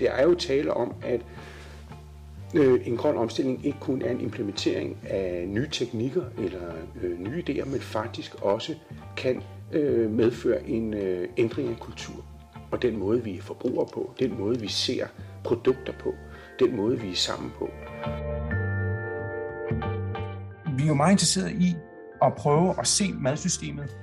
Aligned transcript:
Det 0.00 0.08
er 0.10 0.22
jo 0.22 0.34
tale 0.34 0.74
om, 0.74 0.94
at 1.02 1.20
øh, 2.54 2.80
en 2.84 2.96
grøn 2.96 3.16
omstilling 3.16 3.66
ikke 3.66 3.78
kun 3.80 4.02
er 4.02 4.10
en 4.10 4.20
implementering 4.20 4.96
af 5.08 5.44
nye 5.48 5.68
teknikker 5.70 6.24
eller 6.38 6.72
øh, 7.02 7.20
nye 7.20 7.44
idéer, 7.48 7.64
men 7.64 7.80
faktisk 7.80 8.34
også 8.42 8.74
kan 9.16 9.42
øh, 9.72 10.10
medføre 10.10 10.68
en 10.68 10.94
øh, 10.94 11.28
ændring 11.36 11.68
af 11.68 11.76
kultur. 11.80 12.24
Og 12.70 12.82
den 12.82 12.96
måde, 12.96 13.24
vi 13.24 13.40
forbruger 13.40 13.84
på, 13.84 14.14
den 14.18 14.38
måde, 14.38 14.60
vi 14.60 14.68
ser 14.68 15.06
produkter 15.44 15.92
på, 16.00 16.14
den 16.58 16.76
måde, 16.76 17.00
vi 17.00 17.10
er 17.10 17.14
sammen 17.14 17.52
på. 17.58 17.70
Vi 20.76 20.82
er 20.82 20.88
jo 20.88 20.94
meget 20.94 21.12
interesserede 21.12 21.52
i 21.52 21.74
at 22.22 22.34
prøve 22.34 22.74
at 22.78 22.86
se 22.86 23.04
madsystemet, 23.12 23.96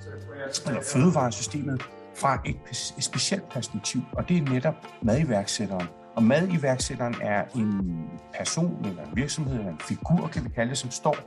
eller 0.67 0.81
fødevaresystemet, 0.81 1.81
fra 2.17 2.41
et 2.45 3.03
specielt 3.03 3.49
perspektiv, 3.49 4.01
og 4.13 4.29
det 4.29 4.37
er 4.37 4.41
netop 4.41 4.75
madiværksætteren. 5.01 5.87
Og 6.15 6.23
madiværksætteren 6.23 7.15
er 7.21 7.43
en 7.55 7.95
person 8.37 8.85
eller 8.85 9.03
en 9.03 9.15
virksomhed 9.15 9.59
eller 9.59 9.71
en 9.71 9.79
figur, 9.79 10.27
kan 10.27 10.43
vi 10.43 10.49
kalde 10.49 10.69
det, 10.69 10.77
som 10.77 10.91
står 10.91 11.17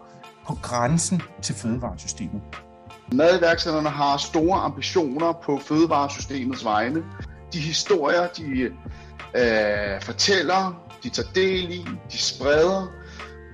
på 0.46 0.54
grænsen 0.62 1.22
til 1.42 1.54
fødevaresystemet. 1.54 2.42
Madiværksætterne 3.12 3.88
har 3.88 4.16
store 4.16 4.60
ambitioner 4.60 5.32
på 5.44 5.58
fødevaresystemets 5.58 6.64
vegne. 6.64 7.02
De 7.52 7.58
historier, 7.58 8.26
de 8.26 8.60
øh, 9.34 10.02
fortæller, 10.02 10.86
de 11.02 11.08
tager 11.08 11.28
del 11.34 11.72
i, 11.72 11.86
de 12.12 12.18
spreder, 12.18 12.86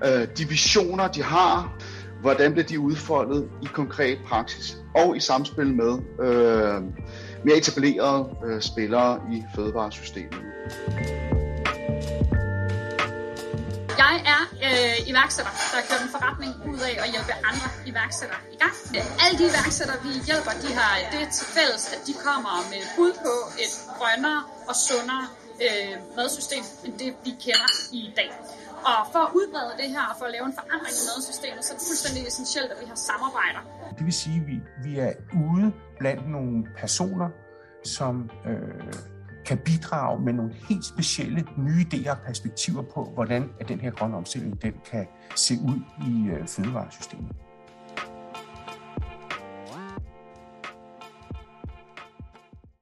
øh, 0.04 0.28
de 0.38 0.48
visioner, 0.48 1.08
de 1.08 1.22
har, 1.22 1.76
hvordan 2.26 2.52
bliver 2.52 2.66
de 2.66 2.80
udfoldet 2.80 3.48
i 3.62 3.66
konkret 3.72 4.18
praksis 4.26 4.76
og 4.94 5.16
i 5.16 5.20
samspil 5.20 5.74
med 5.74 5.98
øh, 6.20 6.82
mere 7.44 7.56
etablerede 7.56 8.28
øh, 8.46 8.60
spillere 8.60 9.20
i 9.32 9.42
fødevaresystemet. 9.54 10.34
Iværksætter, 15.16 15.52
der 15.72 15.80
kører 15.88 16.02
en 16.06 16.12
forretning 16.16 16.52
ud 16.70 16.80
af 16.90 16.94
at 17.04 17.08
hjælpe 17.14 17.32
andre 17.50 17.68
iværksættere 17.90 18.40
i 18.54 18.56
gang. 18.62 18.74
Alle 19.22 19.34
de 19.40 19.44
iværksættere, 19.52 19.98
vi 20.06 20.10
hjælper, 20.28 20.52
de 20.64 20.70
har 20.78 20.92
øh, 21.00 21.04
det 21.14 21.24
til 21.36 21.46
fælles, 21.56 21.84
at 21.94 22.00
de 22.08 22.14
kommer 22.26 22.54
med 22.72 22.82
bud 22.96 23.12
på 23.26 23.34
et 23.64 23.72
grønnere 23.98 24.40
og 24.68 24.74
sundere 24.88 25.24
øh, 25.66 25.94
madsystem, 26.16 26.64
end 26.84 26.94
det 27.02 27.10
vi 27.26 27.32
kender 27.44 27.70
i 28.00 28.02
dag. 28.20 28.30
Og 28.90 28.98
for 29.12 29.22
at 29.26 29.30
udbrede 29.38 29.72
det 29.80 29.88
her 29.94 30.04
og 30.10 30.14
for 30.18 30.26
at 30.28 30.32
lave 30.36 30.46
en 30.50 30.56
forandring 30.60 30.96
i 31.02 31.04
madsystemet, 31.10 31.60
så 31.64 31.70
er 31.72 31.76
det 31.78 31.86
fuldstændig 31.90 32.20
essentielt, 32.30 32.70
at 32.74 32.78
vi 32.82 32.86
har 32.92 32.98
samarbejder. 33.10 33.62
Det 33.96 34.04
vil 34.08 34.16
sige, 34.24 34.36
at 34.42 34.46
vi, 34.50 34.56
vi 34.84 34.92
er 35.06 35.12
ude 35.44 35.66
blandt 36.00 36.24
nogle 36.36 36.54
personer, 36.82 37.28
som 37.96 38.14
øh, 38.50 39.15
kan 39.46 39.58
bidrage 39.58 40.22
med 40.22 40.32
nogle 40.32 40.52
helt 40.68 40.84
specielle 40.84 41.44
nye 41.56 41.86
idéer 41.86 42.10
og 42.10 42.18
perspektiver 42.26 42.82
på, 42.82 43.10
hvordan 43.14 43.50
at 43.60 43.68
den 43.68 43.80
her 43.80 43.90
grønne 43.90 44.16
omstilling 44.16 44.62
den 44.62 44.72
kan 44.90 45.06
se 45.36 45.54
ud 45.54 45.80
i 46.08 46.28
øh, 46.28 46.46
fødevaresystemet. 46.46 47.32